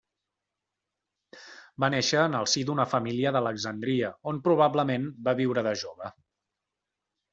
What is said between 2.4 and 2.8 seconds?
si